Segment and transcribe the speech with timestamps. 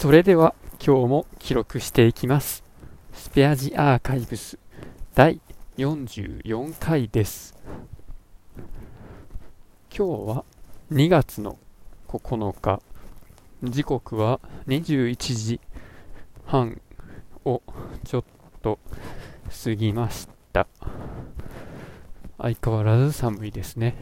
[0.00, 2.64] それでは今日も記録していきます。
[3.12, 4.58] スペアジアーカイブス
[5.14, 5.42] 第
[5.76, 7.54] 44回です。
[9.94, 10.44] 今日は
[10.90, 11.58] 2月の
[12.08, 12.80] 9日。
[13.62, 15.60] 時刻は21時
[16.46, 16.80] 半
[17.44, 17.60] を
[18.04, 18.24] ちょっ
[18.62, 18.78] と
[19.64, 20.66] 過ぎました。
[22.38, 23.96] 相変わらず寒いですね。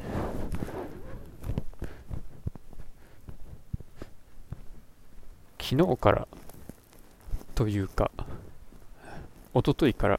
[5.70, 6.28] 昨日から
[7.54, 8.10] というか
[9.52, 10.18] 一昨日から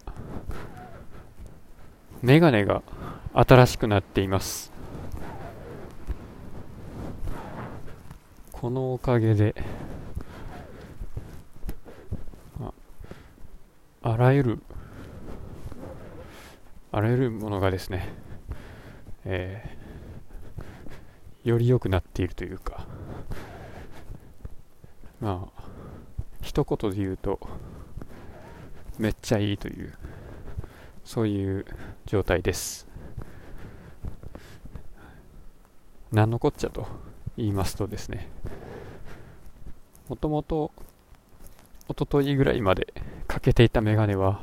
[2.21, 2.83] メガネが
[3.33, 4.71] 新しくなっています。
[8.51, 9.55] このおかげで
[12.61, 12.71] あ
[14.03, 14.59] あらゆる
[16.91, 18.07] あらゆるものがですね、
[19.25, 22.78] えー、より良くなっているというか
[25.21, 25.63] まあ
[26.41, 27.39] 一言で言うと
[28.97, 29.94] めっちゃいいという
[31.03, 31.66] そういう
[32.05, 32.88] 状態です。
[36.11, 36.88] 何のこっちゃと
[37.38, 38.27] 言いますとですね
[40.07, 40.71] もともと
[41.88, 42.94] 一昨日ぐらいまで
[43.27, 44.41] かけていたメガネは、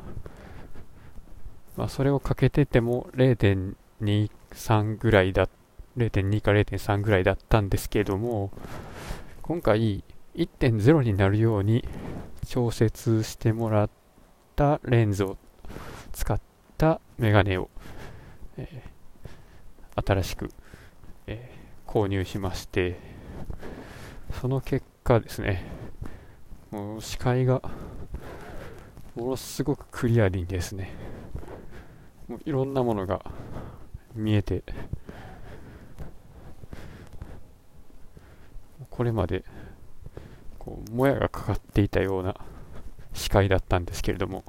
[1.76, 5.48] まあ、それをかけてても0.23ぐらいだ
[5.96, 8.50] 0.2か0.3ぐらいだったんですけども
[9.42, 10.04] 今回
[10.36, 11.84] 1.0になるように
[12.46, 13.90] 調節してもらっ
[14.54, 15.36] たレンズを
[16.12, 16.40] 使っ
[16.78, 17.70] たメガネを、
[18.56, 20.50] えー、新しく、
[21.26, 22.98] えー、購入しまして
[24.40, 25.64] その結果ですね
[26.70, 27.62] もう視界が
[29.14, 30.90] ものすごくクリアにですね。
[32.28, 33.24] もういろんなものが
[34.14, 34.64] 見えて
[38.90, 39.44] これまで
[40.66, 42.34] こうもやがかかっていたような
[43.14, 44.44] 視界だったんですけれども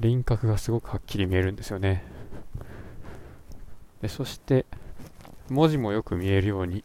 [0.00, 2.02] 輪郭がすごくはっきり見えるんですよね。
[4.00, 4.64] でそして
[5.50, 6.82] 文字もよく見えるように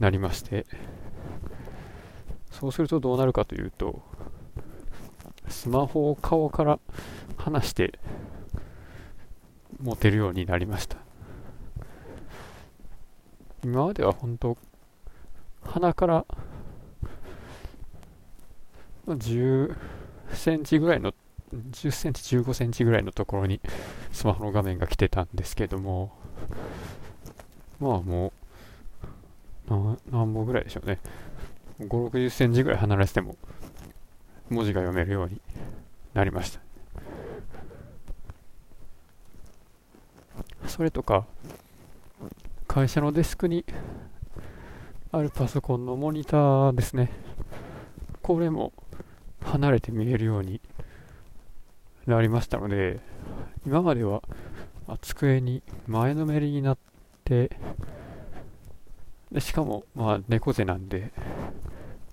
[0.00, 0.66] なりまして
[2.50, 4.02] そうするとどうなるかというと
[5.48, 6.78] スマホを顔から
[7.38, 7.98] 離して
[9.80, 10.98] 持てるようになりました。
[13.64, 14.58] 今までは本当
[15.64, 16.26] 鼻から
[19.06, 19.76] 10
[20.32, 21.12] センチぐらいの
[21.52, 23.60] 10センチ15センチぐらいのところに
[24.12, 26.12] スマホの画面が来てたんですけども
[27.80, 28.32] まあも
[29.68, 30.98] うな何本ぐらいでしょうね。
[31.80, 33.36] 5、60センチぐらい離れても
[34.50, 35.40] 文字が読めるように
[36.14, 36.60] なりました。
[40.68, 41.26] それとか
[42.66, 43.64] 会社のデスクに
[45.14, 47.12] あるパソコンのモニターですね。
[48.22, 48.72] これも
[49.42, 50.62] 離れて見えるように
[52.06, 52.98] なりましたので、
[53.66, 54.22] 今までは
[55.02, 56.78] 机に前のめりになっ
[57.24, 57.50] て、
[59.30, 61.12] でしかも、まあ、猫背なんで、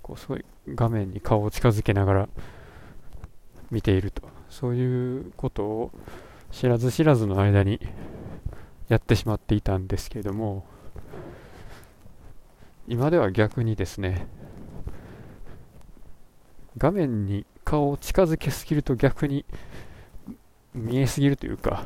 [0.01, 2.29] こうすごい画面に顔を近づけながら
[3.71, 5.91] 見ていると、そういうことを
[6.51, 7.79] 知らず知らずの間に
[8.89, 10.65] やってしまっていたんですけれども、
[12.89, 14.25] 今では逆にですね
[16.77, 19.45] 画面に顔を近づけすぎると逆に
[20.73, 21.85] 見えすぎるというか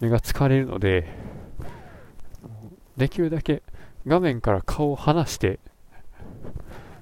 [0.00, 1.06] 目が疲れるので
[2.96, 3.62] できるだけ
[4.06, 5.60] 画面から顔を離して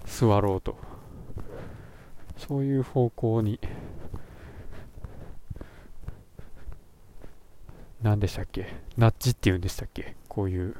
[0.07, 0.77] 座ろうと。
[2.37, 3.61] そういう方向に
[8.03, 8.75] 何でしたっけ？
[8.97, 10.17] ナッジっていうんでしたっけ？
[10.27, 10.75] こういう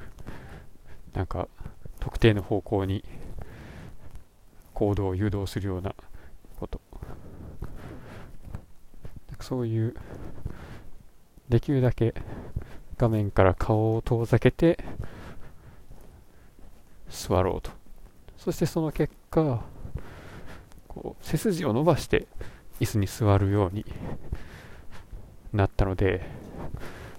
[1.13, 1.47] なんか
[2.01, 3.05] 特定の方向に
[4.73, 5.95] 行動を誘導するような
[6.59, 6.81] こと。
[9.39, 9.95] そういう
[11.49, 12.13] できるだけ
[12.97, 14.83] 画面から顔を遠ざけて
[17.09, 17.71] 座ろうと。
[18.37, 19.63] そしてその結果
[20.87, 22.27] こう背筋を伸ばして
[22.79, 23.85] 椅子に座るように
[25.53, 26.25] なったので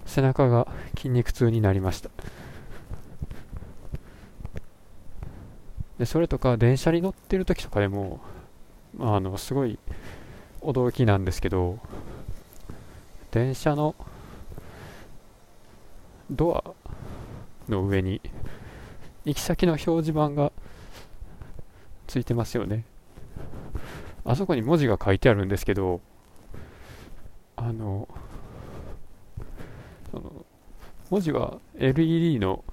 [0.05, 2.09] 背中が筋肉痛になりました。
[6.03, 8.19] でそれとか電車に乗ってる時とかでも
[8.99, 9.79] あのすごい
[10.59, 11.79] 驚きなんですけど
[13.31, 13.95] 電車の
[16.29, 18.19] ドアの上に
[19.23, 20.51] 行き先の表示板が
[22.05, 22.83] ついてますよね。
[24.25, 26.01] あそこに文字が書いてあるんですけど
[27.55, 28.09] あの
[30.11, 30.45] その
[31.09, 32.65] 文字は LED の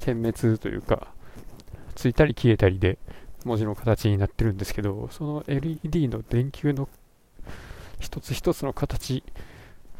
[0.00, 1.14] 点滅というか
[2.00, 2.96] ついたり消えたりで
[3.44, 6.88] 文字の形になってるんですけどその LED の電球の
[7.98, 9.22] 一つ一つの形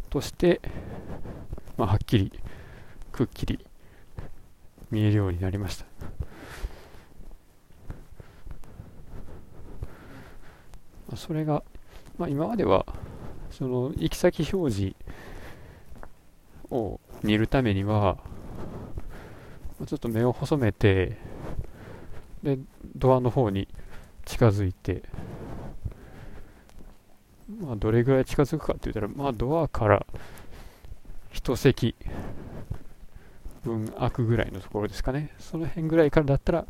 [0.08, 0.62] として、
[1.76, 2.32] まあ、はっきり
[3.12, 3.60] くっきり
[4.90, 5.84] 見えるようになりました。
[11.16, 11.62] それが、
[12.16, 12.86] まあ、今までは
[13.50, 14.96] その行き先表示
[16.70, 18.16] を見るためには
[19.86, 21.29] ちょっと目を細めて
[22.42, 22.58] で
[22.96, 23.68] ドアの方に
[24.24, 25.02] 近づいて
[27.60, 30.06] まあどれぐらい近づくかって言ったらまあドアから
[31.32, 31.94] 一席
[33.62, 35.34] 分開くぐらいのところですかね。
[35.38, 36.66] その辺ぐらいからだったら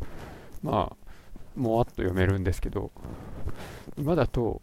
[0.62, 0.96] まあ
[1.56, 2.90] もわっと読めるんですけど
[3.96, 4.60] 今だと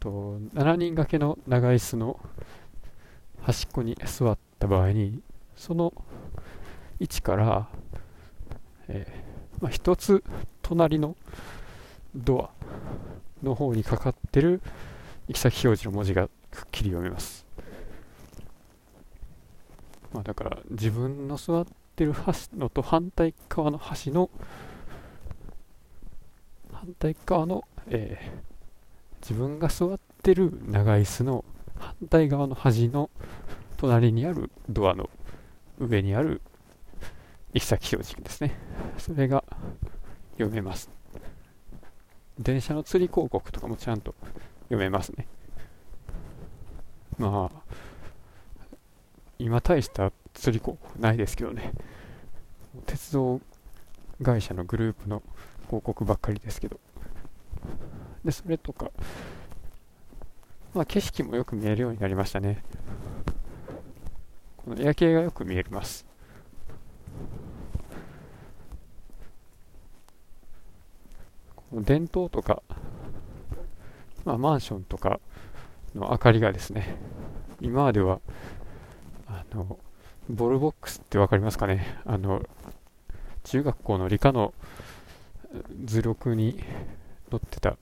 [0.00, 2.20] と7人掛けの長椅子の
[3.42, 5.20] 端っこに座った場合に
[5.56, 5.92] その
[6.98, 7.68] 位置から、
[8.88, 10.24] えー、まあ、1つ
[10.62, 11.16] 隣の
[12.14, 12.50] ドア
[13.44, 14.60] の方にかかってる
[15.28, 17.46] 行き先表示の文字がくっきり読めます、
[20.12, 21.66] まあ、だから自分の座っ
[21.96, 24.30] てる端のと反対側の端の
[26.72, 31.44] 反対側の、えー、自分が座ってる長椅子の
[31.78, 33.10] 反対側の端の
[33.76, 35.10] 隣にあるドアの
[35.78, 36.40] 上にある
[37.52, 38.58] 行き先表示ですね。
[38.98, 39.43] それが
[40.34, 40.90] 読めます。
[42.38, 44.14] 電車の釣り広告とかもちゃんと
[44.64, 45.26] 読めますね。
[47.18, 47.74] まあ
[49.38, 51.72] 今大した釣り広告ないですけどね。
[52.86, 53.40] 鉄道
[54.22, 55.22] 会社のグループの
[55.66, 56.80] 広告ばっかりですけど。
[58.24, 58.90] でそれとか
[60.74, 62.64] まあ景色もよく見えるようになりましたね。
[64.56, 66.04] この夜景がよく見えます。
[71.82, 72.62] 電灯とか、
[74.24, 75.20] まあ、マンションとか
[75.94, 76.96] の明かりがですね、
[77.60, 78.20] 今までは、
[79.26, 79.78] あの、
[80.28, 81.98] ボルボックスって分かりますかね？
[82.04, 82.42] あの、
[83.44, 84.54] 中学校の理科の
[85.84, 86.62] 図録に
[87.30, 87.76] 載ってた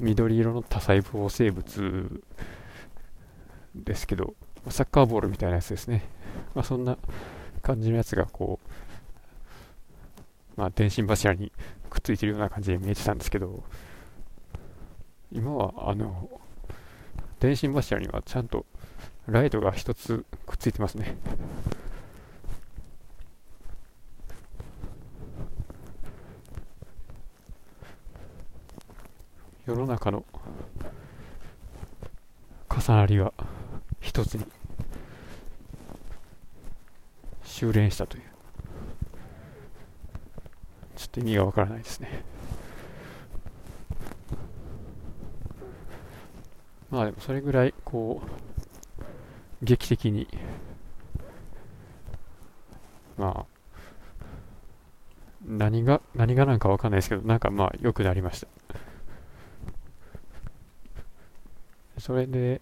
[0.00, 2.22] 緑色の多細胞生物
[3.74, 4.34] ですけど、
[4.70, 6.08] サッカーボールみたいなやつですね。
[6.54, 6.96] まあ、そんな
[7.62, 8.58] 感じのやつがこ
[10.56, 11.52] う、まあ、電信柱に
[11.94, 13.62] くっついてるような感じで見えてたんですけど
[15.30, 16.28] 今はあの
[17.38, 18.66] 電信柱にはちゃんと
[19.28, 21.16] ライトが一つくっついてますね。
[29.66, 30.24] 世の中の
[32.68, 33.32] 重なりが
[34.00, 34.44] 一つに
[37.44, 38.33] 修練したという。
[41.14, 42.24] と意味がわからないですね。
[46.90, 48.30] まあでもそれぐらいこう
[49.62, 50.28] 劇的に
[53.16, 53.46] まあ
[55.46, 58.48] 何が何がなんかわかんないですけどなんかまあ良くなりました。
[61.98, 62.60] それで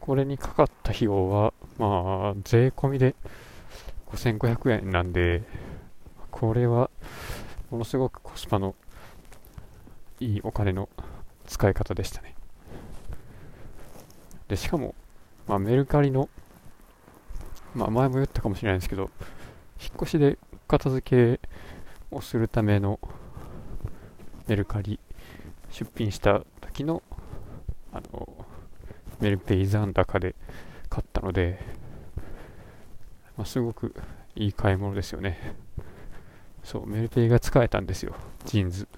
[0.00, 3.14] これにかかった費用はまあ税込みで
[4.16, 5.42] 5500円なんで、
[6.30, 6.90] これは
[7.70, 8.74] ものすごくコスパの
[10.18, 10.88] いいお金の
[11.46, 12.34] 使い方でしたね。
[14.48, 14.94] で、しかも、
[15.46, 16.28] まあ、メルカリの、
[17.74, 19.10] まあ、前も言ったかもしれないですけど、
[19.80, 21.48] 引っ越しで片付け
[22.10, 22.98] をするための
[24.46, 24.98] メルカリ
[25.70, 27.02] 出品した時の、
[27.92, 28.28] あの、
[29.20, 30.34] メルペイ残高で
[30.88, 31.58] 買ったので、
[33.36, 33.94] まあ、すごく
[34.34, 35.54] いい買い物ですよね。
[36.62, 38.14] そう、メルペイが使えたんですよ、
[38.44, 38.88] ジーンズ。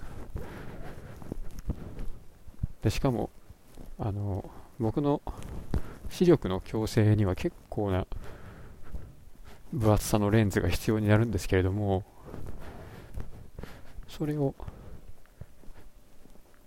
[2.81, 3.29] で、しかも、
[3.97, 5.21] あの、僕の
[6.09, 8.07] 視力の矯正には結構な
[9.73, 12.03] 分厚さのレンズが必要になるんですけれども、
[14.07, 14.55] それを、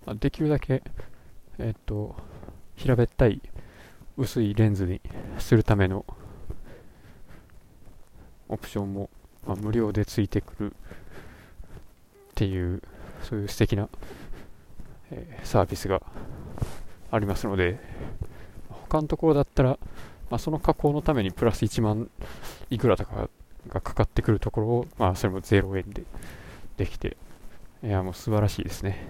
[0.05, 0.83] まあ、できるだけ、
[1.57, 2.15] えっと、
[2.75, 3.41] 平べったい
[4.15, 5.01] 薄いレンズに
[5.39, 6.05] するための
[8.53, 9.09] オプションも、
[9.45, 10.75] まあ、無料でついてくるっ
[12.35, 12.81] ていう
[13.23, 13.89] そういう素敵な、
[15.11, 16.01] えー、サービスが
[17.11, 17.79] ありますので
[18.69, 19.77] 他のところだったら、
[20.29, 22.09] まあ、その加工のためにプラス1万
[22.69, 23.29] いくらとか
[23.69, 26.03] がかかってくるところを、まあ、それも0円で
[26.77, 27.17] できて
[27.83, 29.05] いやもう素晴らしいですね。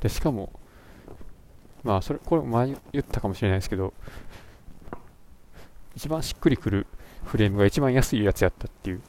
[0.00, 0.52] でしかも
[1.84, 3.92] まあそれこれ前言ったかもしれないですけど
[5.94, 6.86] 一番しっくりくる
[7.24, 9.00] フレームが一番安いやつやったっていう。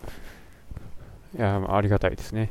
[1.38, 2.50] いやありがたいですね。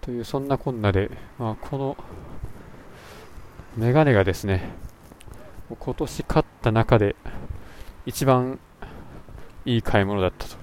[0.00, 1.96] というそんなこんなで、まあ、この
[3.76, 4.70] メガネがですね
[5.68, 7.14] 今年買った中で
[8.06, 8.58] 一番
[9.64, 10.56] いい買い物だったと。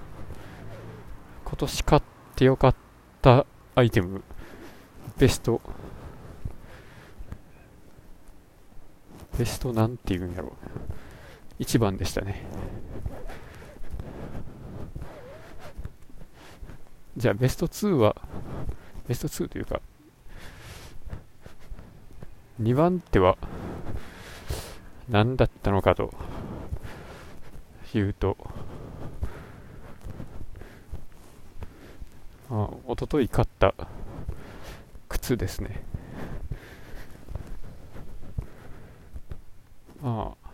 [1.44, 2.02] 今年買っ
[2.36, 2.74] てよかっ
[3.22, 4.22] たアイテム
[5.16, 5.62] ベスト
[9.38, 10.52] ベストなんて言うんやろう。
[11.58, 12.44] 一番でしたね。
[17.16, 18.16] じゃあベスト2は
[19.08, 19.80] ベスト2というか
[22.62, 23.36] 2番手は
[25.08, 26.14] 何だったのかと
[27.94, 28.36] いうと
[32.50, 33.74] あ一昨日買った
[35.08, 35.82] 靴ですね。
[40.02, 40.48] まあ。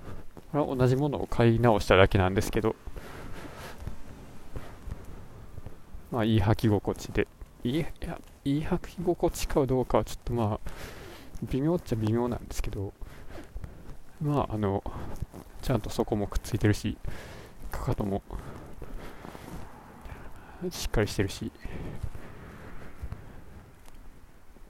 [0.52, 2.76] これは同じものを買い直しただけなんですけど。
[6.12, 7.26] まあいい履き心地で。
[7.64, 10.70] いいいやいい履き心地かどうかはちょっとまあ
[11.42, 12.92] 微妙っちゃ微妙なんですけど。
[14.22, 14.84] まああの
[15.60, 16.96] ちゃんと底もくっついてるし
[17.72, 18.22] かかとも
[20.70, 21.50] しっかりしてるし。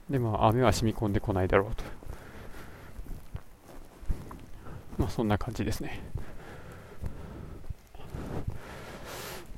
[0.09, 1.83] でまあ雨は染み込んでこないだろうと。
[4.97, 5.99] まあそんな感じですね。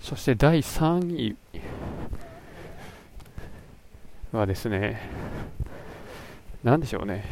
[0.01, 1.35] そして第3位
[4.31, 5.01] はですね
[6.63, 7.25] 何でしょうね。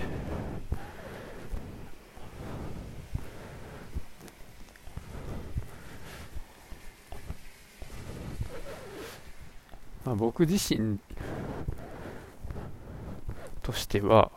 [10.05, 10.99] まあ、僕自身
[13.63, 14.31] としては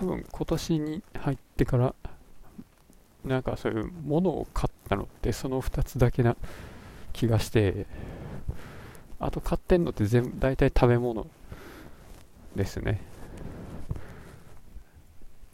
[0.00, 1.94] 多分今年に入ってから
[3.24, 6.36] なんかそういうものを買ったのってその2つだけな
[7.12, 7.86] 気がして
[9.18, 11.26] あと買ってんのって全大体食べ物
[12.56, 13.02] ですね。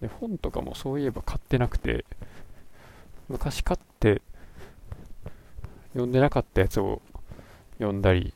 [0.00, 2.04] で本とかもそういえば買ってなくて
[3.28, 4.22] 昔買って
[5.94, 7.02] 読んでなかったやつを
[7.78, 8.32] 読んだり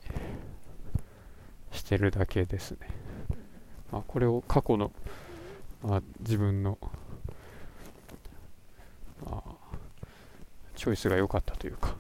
[1.70, 2.78] してるだけですね、
[3.92, 4.90] まあ、これを過去の、
[5.84, 6.78] あ、自分の、
[9.26, 9.42] あ、
[10.76, 11.96] チョイスが良かったというか、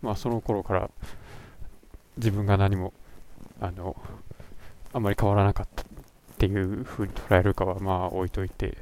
[0.00, 0.90] まあ、その頃から
[2.16, 2.92] 自分が何も
[3.60, 3.96] あの
[4.92, 5.86] あんまり変わらなかったっ
[6.38, 8.76] ていうふうに捉えるかはまあ置いといて。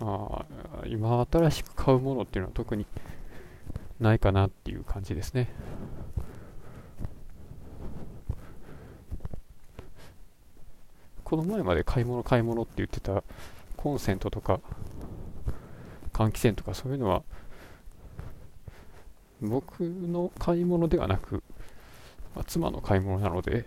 [0.00, 0.44] ま
[0.82, 2.84] あ今新しく買うものっていうのは特に
[4.00, 5.48] ないかなっていう感じですね。
[11.34, 13.24] この前まで買い物買い物って言ってた
[13.76, 14.60] コンセントとか
[16.12, 17.24] 換気扇とかそういうのは
[19.40, 21.42] 僕の買い物ではなく、
[22.36, 23.66] まあ、妻の買い物なので、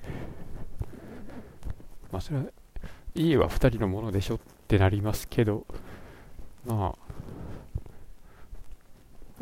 [2.09, 2.45] まあ、それは
[3.13, 5.65] 家は2人のものでしょってなりますけど、
[6.65, 7.11] まあ、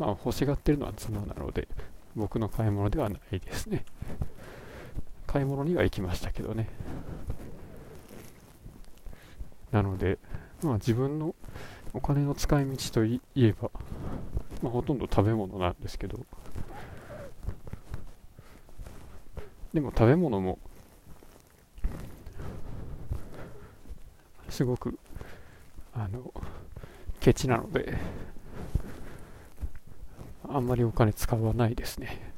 [0.00, 1.68] まあ、欲しがってるのは妻なので、
[2.16, 3.84] 僕の買い物ではないですね。
[5.28, 6.68] 買い物には行きましたけどね。
[9.72, 10.18] なので、
[10.62, 11.34] まあ自分の
[11.92, 13.70] お金の使い道といえば、
[14.62, 16.18] まあ、ほとんど食べ物なんですけど、
[19.72, 20.58] でも食べ物も、
[24.48, 24.98] すごく、
[25.94, 26.32] あの、
[27.20, 27.96] ケチなので、
[30.48, 32.32] あんまりお金使わないですね。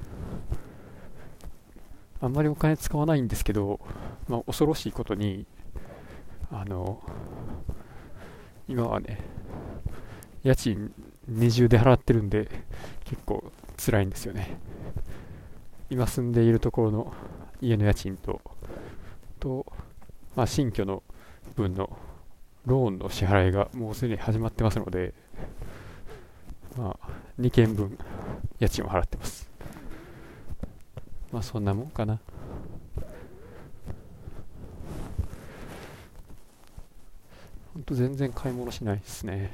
[2.20, 3.80] あんまりお金使わないんですけど、
[4.28, 5.46] まあ、恐ろしいことに、
[6.50, 7.02] あの、
[8.68, 9.20] 今はね、
[10.42, 10.92] 家賃
[11.26, 12.48] 二重で払ってるんで、
[13.04, 14.58] 結構辛いんですよね。
[15.90, 17.12] 今住んでいるところの
[17.60, 18.40] 家の家賃と、
[19.40, 19.66] と、
[20.36, 21.02] まあ、新居の
[21.56, 21.96] 分の
[22.66, 25.14] ローンの支払いがもうすでに始まってますので、
[26.76, 27.08] まあ、
[27.40, 27.98] 2軒分
[28.58, 29.48] 家賃を払ってます
[31.32, 32.20] まあそんなもんかな
[37.74, 39.50] ほんと全然買い物しないですね。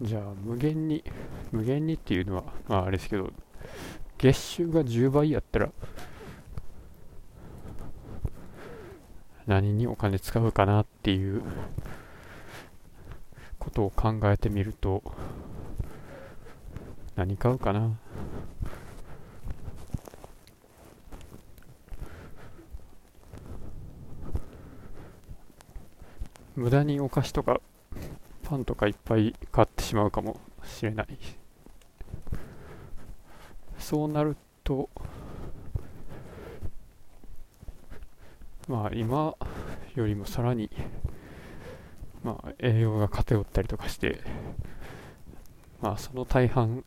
[0.00, 1.02] じゃあ無限に
[1.50, 3.30] 無限にっていうのはまああれですけど
[4.16, 5.70] 月収が10倍やったら
[9.58, 11.42] 何にお金使うかなっていう
[13.58, 15.02] ことを考えてみると
[17.16, 17.90] 何買うかな。
[26.54, 27.60] 無駄にお菓子とか
[28.44, 31.08] パンとかいっぱい買ってしまうかもしれない。
[33.80, 34.88] そうなると
[38.68, 39.34] まあ今
[39.94, 40.70] よりもさらに
[42.22, 44.20] まあ栄養が偏ったりとかして
[45.80, 46.84] まあその大半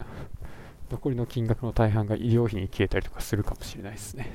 [0.92, 4.30] 残りの金額の大半が医療費に消えたりとかするかもしれないですね。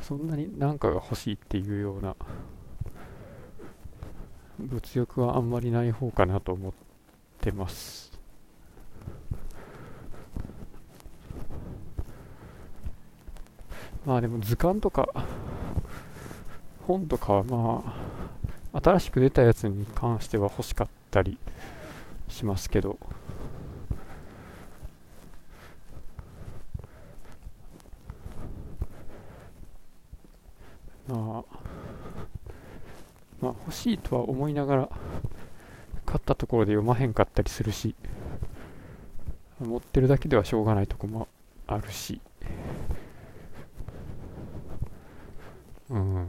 [0.00, 2.14] そんなに何かが欲しいっていうような
[4.58, 6.72] 物欲はあんまりない方かなと思っ
[7.40, 8.13] てます。
[14.06, 15.08] まあでも図鑑とか
[16.86, 17.82] 本とかはま
[18.72, 21.38] あ新しく出たやつに関しては欲しかったり
[22.28, 22.98] しますけど。
[31.06, 31.44] まあ、
[33.42, 34.88] まあ、欲しいとは思いながら
[36.06, 37.94] 買ったところで読まへんかったりするし
[39.60, 41.28] 持ってるだけではしょうがないとこも
[41.66, 42.22] あるし。
[45.90, 46.26] うん。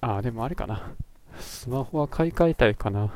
[0.00, 0.94] ああでもあれかな。
[1.38, 3.12] スマホは買い替えたいかな。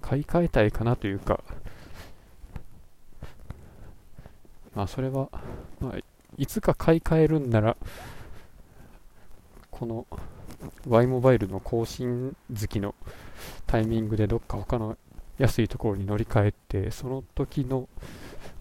[0.00, 1.40] 買い替えたいかなというか。
[4.74, 5.28] まあそれは、
[5.80, 5.98] まあ、
[6.38, 7.76] いつか買い替えるんなら
[9.70, 10.06] この
[10.88, 12.94] Y モバイルの更新月の
[13.66, 14.96] タイミングでどっか他の
[15.40, 17.88] 安いところに乗り換えてその時の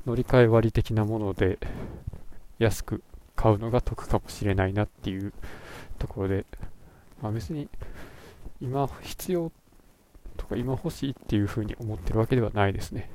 [0.06, 1.60] 乗り換え割的なもので
[2.58, 3.04] 安く
[3.36, 5.34] 買うのが得かもしれないなっていう
[5.97, 6.45] ところで、
[7.21, 7.67] まあ、別に
[8.62, 9.51] 今必要
[10.38, 13.12] とか今欲しいっていうふうに思ってるわけではないですね。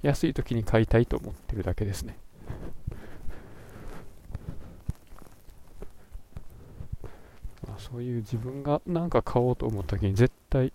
[0.00, 2.16] 安い時に買いたいと思ってるだけですね、
[7.76, 10.72] そういう自分が何か買おうと思った時に絶対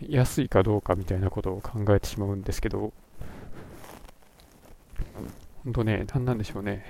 [0.00, 2.92] 安いかどうかみたいなことを考えてしまうんですけど
[5.64, 6.84] 本当ね何なんでしょうね。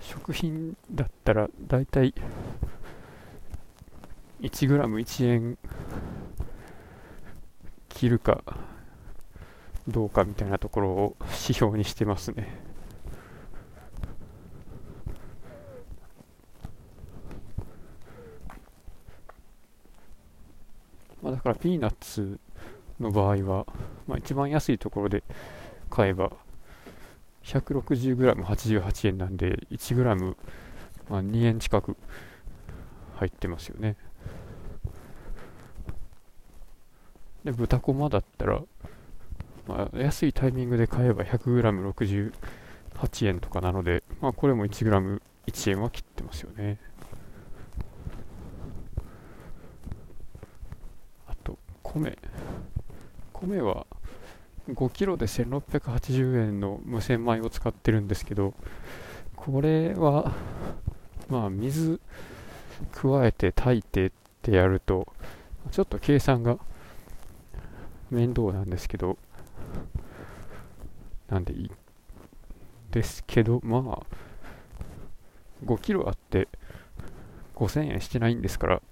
[0.00, 2.14] 食品だったら大体
[4.40, 5.58] 1g1 円
[7.88, 8.42] 切るか
[9.86, 12.69] どうかみたいなところを指標にしてますね。
[21.40, 22.38] だからピーナッツ
[23.00, 23.66] の場合は、
[24.06, 25.22] まあ、一番安いところで
[25.88, 26.32] 買えば
[27.44, 30.36] 160g88 円なんで 1g、
[31.08, 31.96] まあ、2円近く
[33.16, 33.96] 入ってますよね。
[37.44, 38.60] で豚こまだったら、
[39.66, 46.78] まあ、安いタイミングで買えば 100g68 円とかなので、まあ、これも 1g1 円は切ってますよね
[51.26, 51.58] あと
[51.92, 52.18] 米。
[53.32, 53.86] 米は
[54.68, 58.54] 5キロで1680円の無洗米を使ってるんですけど
[59.34, 60.32] これは
[61.28, 62.00] まあ水
[62.92, 65.12] 加えて炊いてってやると
[65.70, 66.58] ちょっと計算が
[68.10, 69.18] 面倒なんですけど
[71.28, 71.70] なんでいい？
[72.90, 74.02] ですけどまあ
[75.64, 76.48] 5キロあって
[77.56, 78.82] 5000円してないんですから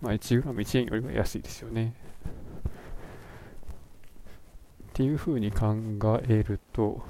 [0.00, 1.94] まあ 1g1 円よりは安いですよね
[4.90, 5.76] っていうふうに考
[6.28, 7.02] えると、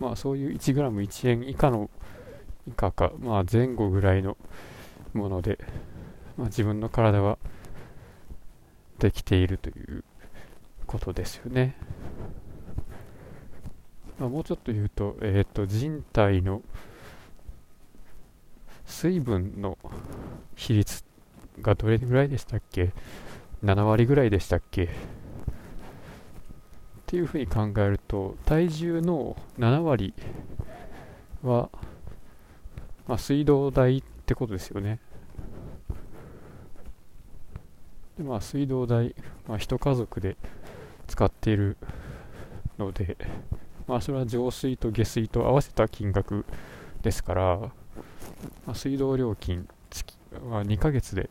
[0.00, 1.90] まあそういう 1g1 円以下の
[2.66, 4.36] 以下か、まあ前後ぐらいの
[5.12, 5.58] もので、
[6.36, 7.38] まあ、自分の体は
[8.98, 10.04] できているという
[10.86, 11.76] ことですよね。
[14.18, 16.62] まあ、もうちょっと言うと、えっ、ー、と、人体の
[18.86, 19.76] 水分の
[20.54, 21.04] 比率
[21.62, 22.92] がどれぐらいでしたっけ
[23.64, 24.84] ?7 割ぐらいでしたっけ？
[24.84, 24.88] っ
[27.06, 30.12] ていうふうに考えると体重の7割
[31.42, 31.70] は、
[33.06, 34.98] まあ、水道代ってことですよね
[38.18, 39.14] でまあ水道代、
[39.46, 40.36] まあ、一家族で
[41.06, 41.76] 使っている
[42.76, 43.16] ので
[43.86, 46.44] まあそれは浄水と下水と合わせた金額
[47.02, 47.70] ですから、ま
[48.72, 49.68] あ、水道料金
[50.50, 51.30] は2ヶ月で、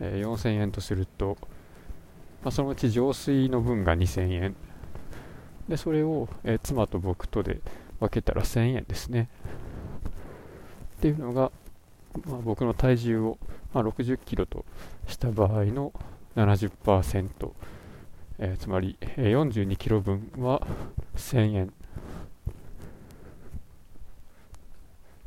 [0.00, 1.36] えー、4000円とすると、
[2.42, 4.56] まあ、そのうち浄水の分が2000円。
[5.68, 7.60] でそれを、えー、妻と僕とで
[7.98, 9.28] 分けたら1000円ですね。
[10.98, 11.50] っていうのが、
[12.26, 13.38] まあ、僕の体重を、
[13.72, 14.64] まあ、60キロと
[15.06, 15.92] した場合の
[16.36, 17.50] 70%、
[18.38, 20.66] えー、つまり、えー、42キロ分は
[21.16, 21.72] 1000円。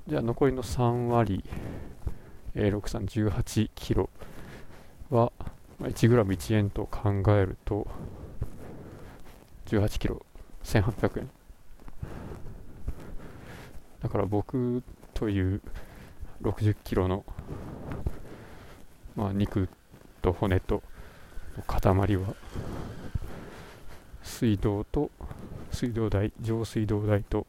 [0.07, 1.43] じゃあ残りの3割、
[2.59, 4.09] えー、6318キロ。
[5.09, 5.31] は、
[5.79, 7.87] まあ、1グラム1円と考えると
[9.67, 10.25] 18キロ
[10.63, 11.29] 1800円。
[14.01, 15.61] だから僕という
[16.41, 17.23] 60キロの、
[19.15, 19.69] まあ、肉
[20.21, 20.83] と骨と
[21.57, 22.35] の塊は
[24.21, 25.11] 水道と
[25.71, 27.47] 水道代上水道代と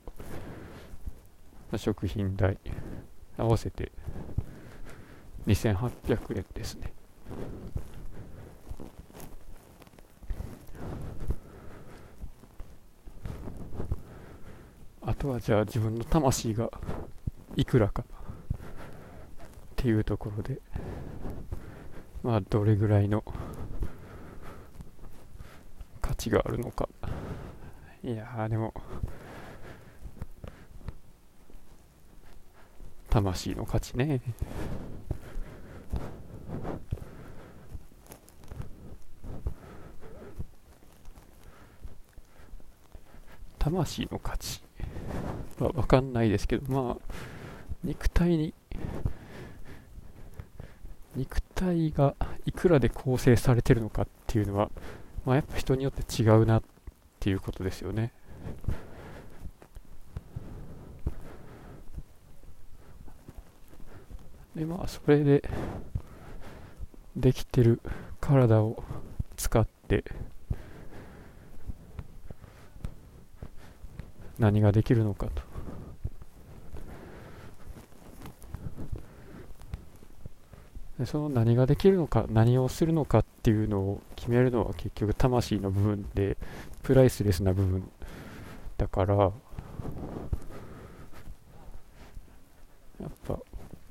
[1.76, 2.58] 食品代
[3.36, 3.92] 合わせて
[5.50, 6.92] 2800円ですね。
[15.02, 16.70] あとはじゃあ自分の魂が
[17.56, 18.06] いくらかっ
[19.76, 20.60] ていうところで
[22.22, 23.24] まあどれぐらいの
[26.00, 26.88] 価値があるのか。
[28.04, 28.72] いやでも
[33.10, 34.20] 魂の価値ね。
[43.60, 44.62] 魂の価値
[45.60, 46.96] は分かんないですけどまあ
[47.84, 48.54] 肉体に
[51.14, 52.14] 肉体が
[52.46, 54.70] いくらで構成されてるのかっていうのは、
[55.26, 56.62] まあ、やっぱ人によって違うなっ
[57.18, 58.12] ていうことですよね。
[64.54, 65.48] でまあそれで
[67.16, 67.80] できてる
[68.20, 68.82] 体を
[69.36, 70.04] 使って
[74.40, 75.42] 何ができるのかと。
[80.98, 86.36] でその何ができるのか何をするのかっていうのを決めるのは結局魂の部分で
[86.82, 87.90] プライスレスな部分
[88.76, 89.30] だからやっ
[93.26, 93.38] ぱ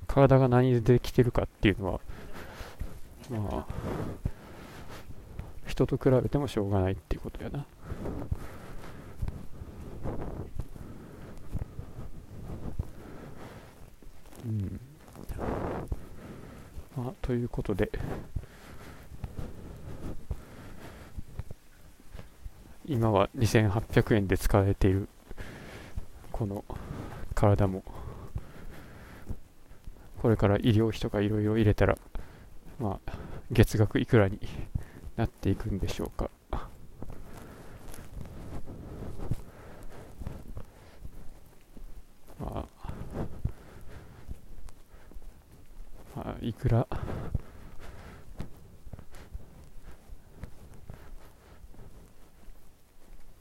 [0.07, 1.99] 体が何でできてるかっていうのは
[3.31, 3.65] まあ
[5.65, 7.65] 人と比べてもしょうがないっていうことやな。
[14.45, 14.79] うん。
[16.95, 17.89] まあということで。
[22.85, 25.07] 今は2800円で使われている
[26.31, 26.65] この
[27.35, 27.83] 体も。
[30.21, 31.97] これから医療費とかいろいろ入れたら、
[32.79, 33.13] まあ、
[33.51, 34.39] 月額いくらに
[35.15, 36.31] なっていくんでしょうか。
[42.39, 42.67] ま
[46.15, 46.87] あ、いくら、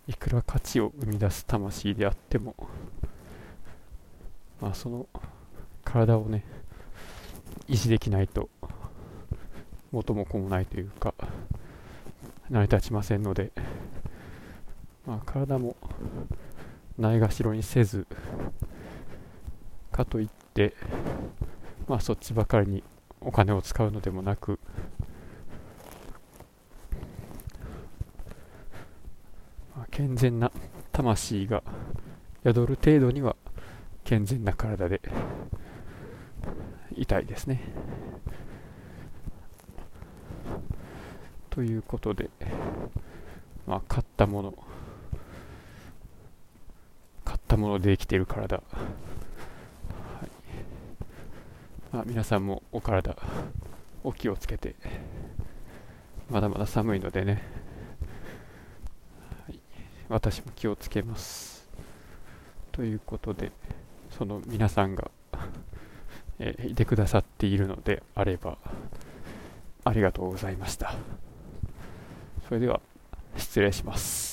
[0.07, 2.55] いくら価値を生み出す魂であっても、
[4.61, 5.07] まあ、その
[5.87, 6.45] 体をね、
[7.67, 8.51] 維持できないと
[9.91, 11.15] 元も子もないというか
[12.51, 13.53] 成り立ちませんので、
[15.07, 15.77] まあ、体も
[16.99, 18.07] ないがしろにせず
[19.93, 20.75] かといって、
[21.87, 22.85] まあ、そっちばかりに
[23.29, 24.59] お金を使うのでもなく、
[29.91, 30.51] 健全な
[30.93, 31.63] 魂が
[32.43, 33.37] 宿る程度には
[34.05, 35.03] 健全な体で
[36.97, 37.61] 痛いですね。
[41.51, 42.31] ということで、
[43.67, 44.55] まあ、買ったもの、
[47.27, 50.29] 買ったものでできている体、はい
[51.93, 53.17] まあ、皆さんもお体、
[54.05, 54.75] お気をつけて、
[56.31, 57.43] まだまだ寒いのでね、
[59.47, 59.61] はい、
[60.09, 61.69] 私も気をつけます。
[62.73, 63.53] ということで、
[64.11, 65.11] その皆さんが
[66.39, 68.59] えー、いてくださっているのであれば
[69.85, 70.95] ありがとうございました。
[72.47, 72.81] それでは
[73.37, 74.28] 失礼します。